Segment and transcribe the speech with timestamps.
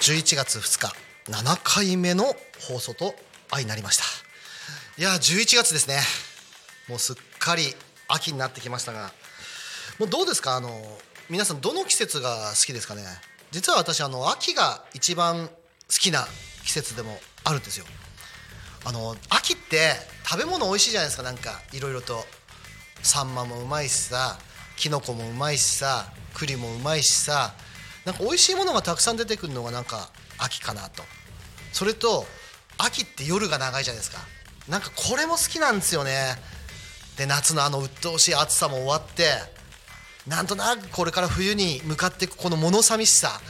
[0.00, 0.94] 11月2日
[1.28, 3.16] 7回目の放送と
[3.50, 4.04] 相なりました。
[4.96, 5.98] いや11月ですね。
[6.88, 7.74] もうすっかり
[8.06, 9.10] 秋になってきましたが
[9.98, 10.54] もうどうですか？
[10.54, 10.70] あの
[11.28, 13.02] 皆さんどの季節が好きですかね？
[13.50, 15.52] 実は私あの秋が一番好
[15.88, 16.26] きな
[16.64, 17.86] 季節でもあるんですよ。
[18.84, 19.92] あの秋って
[20.24, 21.22] 食べ物美味しいじゃないですか。
[21.22, 22.24] なんかいろいろと。
[23.02, 24.38] サンマもうまいしさ
[24.76, 27.54] きのこもうまいしさ栗もうまいしさ。
[28.04, 31.02] なんか美味しいものがたくさん出てくるのがなんか秋かなと。
[31.72, 32.26] それと
[32.78, 34.18] 秋って夜が長いじゃないですか。
[34.68, 36.36] なんかこれも好きなんですよね。
[37.16, 39.30] で夏のあの鬱陶しい暑さも終わって
[40.28, 43.40] なんとなくこれから冬に向かっていくこの物寂しさ。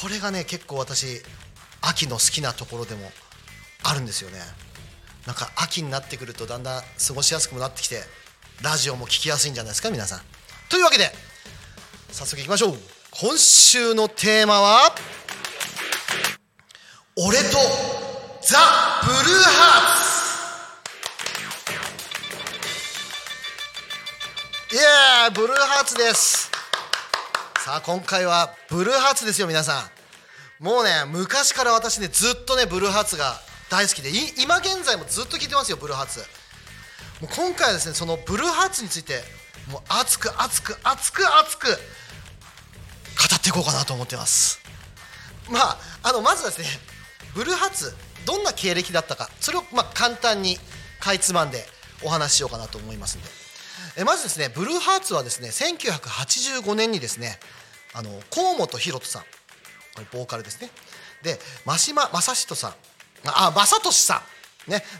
[0.00, 1.20] これがね結構私
[1.80, 3.10] 秋の好きなところでも
[3.82, 4.38] あるんですよね。
[5.26, 8.02] なんか秋になってくるとだんだん過ごしやすくもなってきて
[8.62, 10.20] ラジオも聞きやすいんじゃないですか皆さん。
[10.68, 11.10] というわけで
[12.12, 12.78] 早速いきましょう。
[13.10, 14.94] 今週のテーマは
[17.16, 17.58] 俺と
[18.42, 18.58] ザ・
[19.02, 19.97] ブルーハーツ。
[24.70, 26.50] イエーイブルーハーツです。
[27.64, 29.88] さあ今回はブルーハーツですよ皆さ
[30.60, 30.62] ん。
[30.62, 36.18] もうね昔から私ねずっとねブルーハーツが大好きでい今現在もずっと聞いてますよブルーハーツ
[37.22, 39.22] もう今回はですねそのブルーハーツについて
[39.72, 41.72] もう熱く熱く熱く熱く語
[43.36, 44.60] っていこうかなと思ってます。
[45.50, 46.66] まああのまずはですね
[47.34, 47.94] ブルーハーツ
[48.26, 50.58] どんな経歴だったかそれをまあ簡単に
[51.00, 51.64] かいつまんで
[52.04, 53.47] お話ししようかなと思いますんで。
[53.96, 57.38] えまずですねブルーハーツはですね1985年にですね
[57.94, 59.22] あの河本大翔さん
[59.94, 60.70] これボーカルですね。
[61.22, 62.74] で真島正人さん
[63.24, 64.22] あ正俊さ
[64.66, 64.84] んね。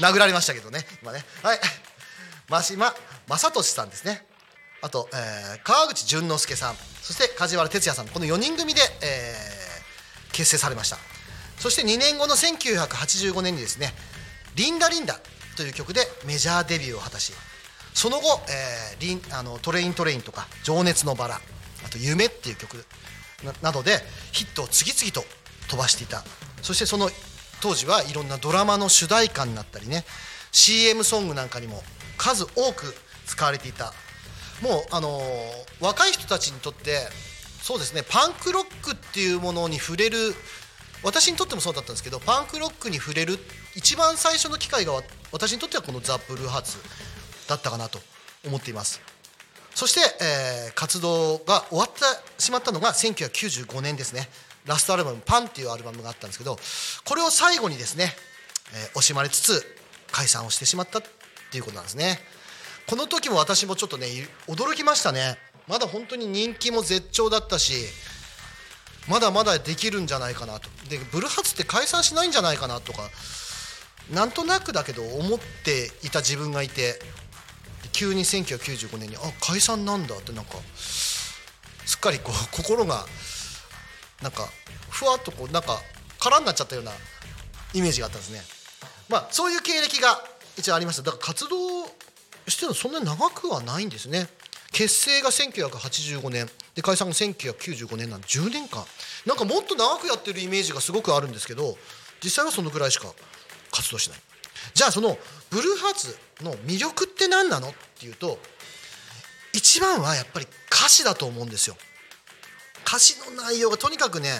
[0.00, 1.24] 殴られましたけどね今ね。
[1.42, 1.60] はい。
[2.48, 2.94] 真島
[3.26, 4.26] 正俊さんですね。
[4.82, 9.56] あと、えー川口淳之介さんそして梶原哲也さんこの4人組で、えー
[10.32, 10.98] 結成されました。
[11.58, 13.94] そして2年後の1985年にですね
[14.54, 15.18] 「リンダリンダ」
[15.56, 17.32] という曲でメジャーデビューを果たし
[17.94, 21.40] その後、えーリンあの Train Train とか情熱のバラ
[21.84, 22.84] あと夢っていう曲
[23.62, 23.98] などで
[24.32, 25.22] ヒットを次々と
[25.68, 26.24] 飛ばしていた。
[26.62, 27.10] そしてその
[27.60, 30.04] 当時はいろんなドラマの主題歌になったりね
[30.52, 31.82] CM ソングなんかにも
[32.16, 32.94] 数多く
[33.26, 33.92] 使われていた。
[34.62, 35.24] もうあのー
[35.84, 37.00] 若い人たちにとって
[37.60, 40.34] そうですねパンクロックっていうものに触れる
[41.02, 43.38] 私にとってもそうだったんですけどパンクロックに触れる
[43.74, 44.94] 一番最初の機会が
[45.36, 46.78] 私にとってはこのザ・ブルーハーツ
[47.46, 47.98] だったかなと
[48.46, 49.02] 思っています。
[49.74, 52.00] そして、えー活動が終わって
[52.42, 54.28] しまったのが1995年ですね。
[54.64, 56.58] ラストアルバム「パン」っていうアルバムがあったんですけど
[57.04, 58.16] これを最後にですね、
[58.72, 59.76] えー惜しまれつつ
[60.10, 61.02] 解散をしてしまったっ
[61.50, 62.18] ていうことなんですね。
[62.86, 64.06] この時も私もちょっとね
[64.48, 65.38] 驚きましたね。
[65.68, 67.74] まだ本当に人気も絶頂だったし
[69.08, 70.70] まだまだできるんじゃないかなと。
[70.88, 73.10] でブルーハーツって解散しないんじゃないかなとか
[74.10, 77.00] なんとなくだけど思っていた自分がいて
[77.92, 83.06] 急に1995年にあ解散なんだってなんかすっかりこう 心が
[84.22, 84.48] なんか
[84.90, 85.80] ふわっとこうなんか
[86.20, 86.92] 空になっちゃったような
[87.74, 88.44] イメージがあったんですね。
[89.08, 90.22] まあそういう経歴が
[90.56, 91.02] 一応ありました。
[91.02, 91.86] だから活動
[92.48, 94.28] してるのそんなに長くはないんですね。
[94.72, 98.84] 結成が1985年で解散が1995年なんで10年間。
[99.26, 101.76] なんかもっと長くやってるイメージがすごくあるんですけど
[102.22, 103.12] 実際はそのぐらいしか
[103.76, 104.18] 活動しない。
[104.74, 105.18] じゃあその
[105.50, 108.38] ブルーハーツの魅力って何なのっていうと
[109.52, 111.76] 一番はやっぱり歌詞だと思うんですよ。
[112.86, 114.30] 歌詞の内容がとにかくね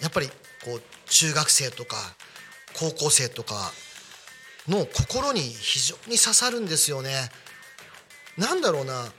[0.00, 0.28] やっぱり
[0.64, 1.96] こう中学生とか
[2.74, 3.72] 高校生とか
[4.68, 7.30] の心に非常に刺さるんですよね。
[8.36, 9.12] なんだろうな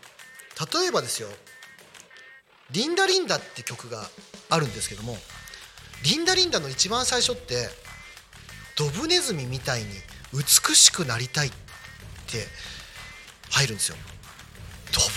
[0.74, 1.30] 例えばですよ
[2.72, 4.10] 「リンダリンダ」って曲が
[4.50, 5.18] あるんですけども
[6.04, 7.70] 「リンダリンダ」の一番最初って
[8.80, 9.88] ドブネズミみたいに
[10.34, 12.48] 美しくなりたいって
[13.52, 13.98] 入るんですよ。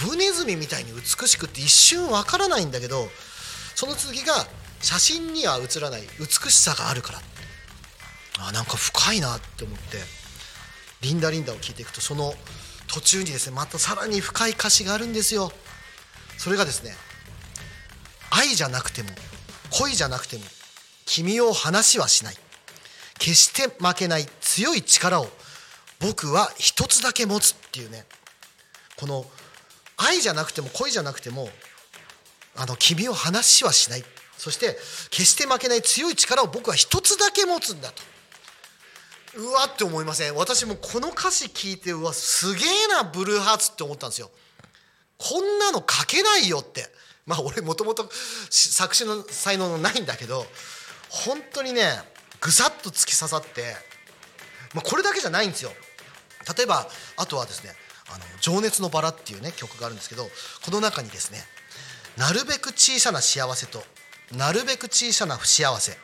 [0.02, 3.08] ドブネズミみたいに美しくって一瞬わからないんだけど
[3.76, 4.34] その続きが
[4.80, 7.22] 写真には写らない美しさがあるから。
[8.40, 9.98] あなんか深いなって思って
[11.00, 12.34] 「リンダリンダ」を聞いていくとその
[12.88, 15.52] 途中にですねまたさらに深い歌詞があるんですよ。
[16.38, 16.96] それがですね
[18.30, 19.10] 愛じゃなくても
[19.70, 20.44] 恋じゃなくても
[21.06, 22.36] 君を話はしない。
[23.22, 25.28] 決して負けない強い力を
[26.00, 28.04] 僕は一つだけ持つっていうね。
[28.96, 29.24] この
[29.96, 31.48] 愛じゃなくても恋じゃなくても
[32.56, 34.04] あの君を話しはしない。
[34.36, 34.76] そして
[35.10, 38.02] 決して負けない強い力を僕は一つだけ持つんだと。
[39.36, 40.34] うわって思いません？
[40.34, 44.32] 私もこの歌詞聞いてうわすげえなブルーハーツって思ったんですよ。
[45.16, 46.88] こんなの書けないよって。
[47.24, 48.10] まあ俺もともと
[48.50, 50.44] 作詞の才能ないんだけど
[51.08, 52.10] 本当にね
[52.42, 53.74] ぐさっと突き刺さって、
[54.74, 55.72] まあ、これだけじゃないんですよ。
[56.56, 57.74] 例えばあとはですね
[58.12, 60.28] 「あの情熱のバラ」っていうね曲があるんですけど
[60.64, 61.46] この中にですね
[62.16, 63.84] なるべく小さな幸せと
[64.32, 65.96] なるべく小さな不幸せ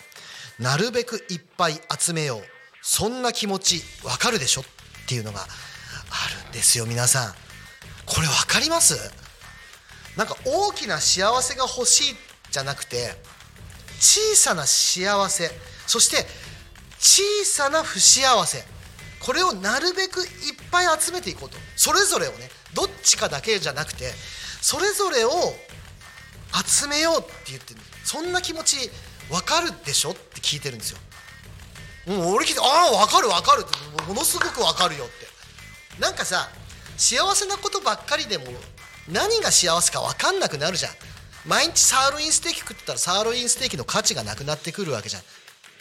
[0.60, 2.42] なるべくいっぱい集めよう
[2.82, 4.60] そんな気持ちわかるでしょ？
[4.60, 4.64] っ
[5.08, 5.46] ていうのがあ
[6.44, 7.34] るんですよ皆さん。
[8.06, 8.94] これ分かります？
[10.16, 12.16] なんか大きな幸せが欲しい
[12.50, 13.20] じゃなくて
[14.00, 15.50] 小さな幸せ
[15.88, 16.26] そして
[17.00, 18.64] 小さな不幸せ。
[19.20, 20.28] これをなるべくいっ
[20.70, 21.56] ぱい集めていこうと。
[21.76, 24.12] それぞれをねどっちかだけじゃなくて
[24.60, 25.30] それぞれを
[26.64, 27.74] 集めようって言って
[28.04, 28.90] そんな気持ち
[29.30, 30.98] 分かるでしょって聞いてるんですよ。
[32.06, 33.64] もう俺聞いてああ分かる分かる。
[33.66, 36.00] ってものすごく分かるよって。
[36.00, 36.48] なんかさ
[36.96, 38.44] 幸せなことばっかりでも
[39.08, 40.92] 何が幸せか分かんなくなるじゃん。
[41.46, 45.22] 毎日サーロインステーキ食ってたらサーロインステーキの価値がなくなってくるわけじゃん。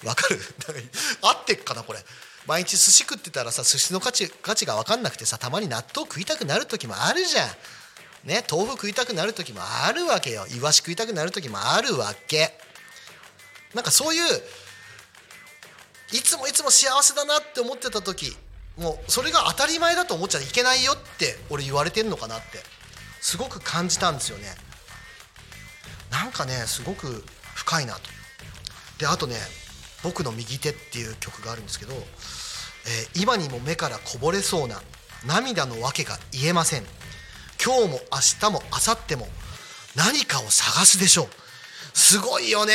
[0.03, 0.39] 分かる？
[1.21, 2.03] 合ってっかなこれ。
[2.45, 7.49] 毎日寿司食ってたらさ寿司の価値価値が分かんなくてさたまに納豆食いたくなる時もあるじゃん。
[8.23, 10.47] ね豆腐食いたくなる時もあるわけよ。
[10.47, 12.57] イワシ食いたくなる時もあるわけ。
[13.73, 14.43] なんかそういう
[16.13, 18.35] いつもいつも幸せだなって思ってた時
[18.77, 22.63] もうそれが当たり前だと思っちゃいけないよって俺言われてんのかなって。
[23.19, 24.55] すごく感じたんですよね。
[26.09, 28.01] なんかねすごく深いなと。
[28.99, 29.35] であとね
[30.07, 34.81] 「僕の右手」っていう曲があるんですけど、えー、今にも目からこぼれそうな
[35.25, 36.85] 涙の訳が言えません。
[37.63, 39.27] 今日も明日も明後日も
[39.95, 41.27] 何かを探すでしょう。
[41.93, 42.73] すごいよね。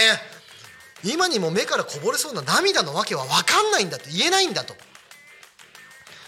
[1.05, 4.75] 今にも目からこぼれそうな涙の訳は分かんないんだって言えないんだと。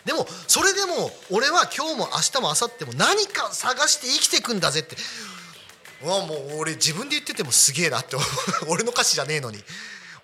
[0.07, 4.97] でもそれでも俺は今日も明日も明後日も何か探して生きていくんだぜって。
[6.03, 8.17] うわもう俺自分で言っててもすげえなって
[8.69, 9.63] 俺の歌詞じゃねえのに。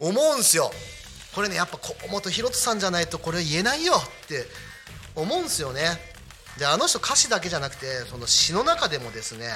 [0.00, 0.72] 思うんすよ。
[1.34, 4.46] これねやっぱ小本ひろとさんじゃないとこれ言えないよって
[5.14, 5.82] 思うんすよね。
[6.58, 9.48] であの人歌詞だけじゃなくてその詩の中でもですね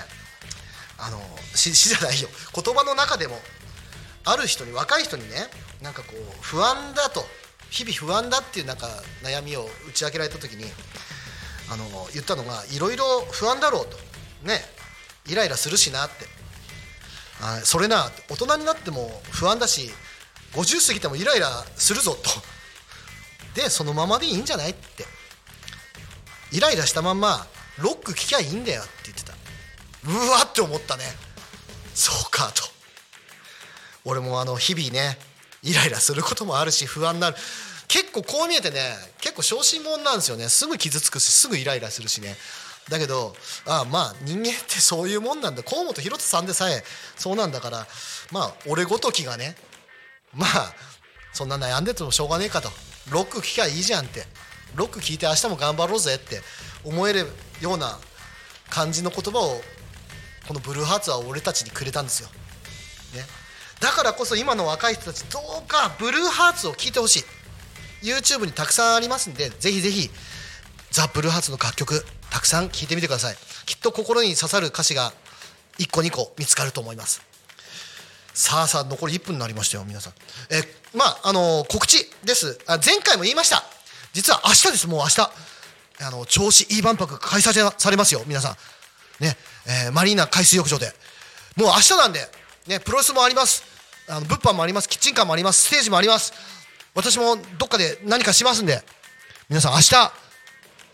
[0.99, 1.21] あの
[1.55, 2.29] 詩 詩じゃないよ。
[2.55, 3.41] 言葉の中でも
[4.25, 5.49] ある人に若い人にね
[5.83, 7.27] なんかこう不安だと
[7.71, 8.89] 日々不安だっていうなんか
[9.23, 10.71] 悩みを打ち明けられた時に
[11.71, 13.99] あの言ったのがいろいろ不安だろうと。
[14.43, 14.63] ね
[15.27, 16.27] イライラするしなって。
[17.41, 19.91] あそれな大人になっても不安だし
[20.55, 22.31] 50過ぎてもイライラするぞと。
[23.55, 25.05] でそのままでいいんじゃないって。
[26.53, 27.47] イライラしたまんま
[27.79, 29.33] ロック聴きゃいいんだよって言ってた。
[30.07, 31.05] うわって思ったね。
[31.95, 32.63] そうかと。
[34.05, 35.19] 俺もあの日々ね
[35.63, 37.37] イライラすることもあるし不安になる。
[37.89, 40.49] 結構こう見えてね結構小心者なんですよね。
[40.49, 42.37] すぐ傷つくしすぐイライラするしね。
[42.89, 43.35] だけど
[43.67, 45.63] ああまあ人間ってそういうもんなんだ。
[45.63, 46.85] 河本大翔さんでさえ
[47.17, 47.87] そうなんだから
[48.31, 49.57] まあ俺ごときがね
[50.35, 50.75] まあ
[51.33, 52.71] そんな悩んでてもしょうがねえかと。
[53.11, 54.27] ロック聴きゃいいじゃんって。
[54.75, 56.43] ロック聴いて明日も頑張ろうぜって。
[56.85, 57.27] 思える
[57.61, 57.99] ような
[58.69, 59.61] 感じの言葉を
[60.47, 62.29] このブルーハーツは俺たちにくれたんですよ、
[63.15, 63.25] ね、
[63.81, 67.25] だからこそ今の若い人たちどうかブルーハーツを聴いてほしい。
[68.03, 70.11] YouTube にたくさんありますんでぜひぜひ
[70.91, 73.37] ザ・ブルーハーツの楽曲たくさん聴いてみてください。
[73.65, 75.15] きっと心に刺さる歌詞が
[75.79, 77.23] 1個2個見つかると思います。
[78.35, 80.13] さあさあ残り1分になりましたよ皆さん。
[80.51, 80.63] え
[80.93, 82.59] まああの、告知です。
[82.67, 83.63] あ前回も言いました。
[84.13, 85.31] 実は明日ですもう明日。
[86.03, 88.57] あの銚子 E 万博開催されますよ皆さ
[89.21, 89.23] ん。
[89.25, 89.37] ね、
[89.87, 90.93] えー、マリーナ海水浴場で。
[91.57, 92.19] もう明日なんで
[92.67, 93.63] ねプロレスもあります。
[94.09, 94.89] あの物販もあります。
[94.89, 95.69] キッチンカーもあります。
[95.69, 96.33] ステージもあります。
[96.93, 98.83] 私もどっかで何かしますんで。
[99.49, 100.13] 皆さん明日、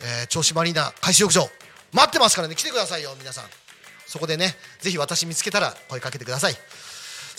[0.02, 1.49] えー、銚子マリーナ海水浴場
[1.92, 2.54] 待ってますからね。
[2.54, 3.44] 来てくださいよ皆さん。
[4.06, 6.54] そこでねぜひ私見つけたら声かけてください。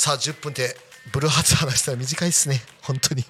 [0.02, 0.76] さあ10分って
[1.12, 2.60] ブルーハーツ話したら短いっすね。
[2.82, 3.22] 本当に。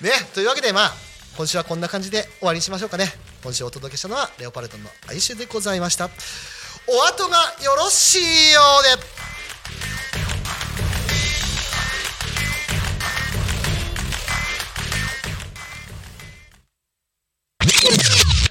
[0.00, 0.92] ねというわけでまあ
[1.36, 3.06] 今週はこんな感じで終わりにしましょうかね。
[3.42, 6.08] 今週お届けしたのはレオパルトンの哀愁でございました。
[6.86, 9.20] お後がよろしいようで。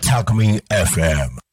[0.06, 1.49] Talk Me FM.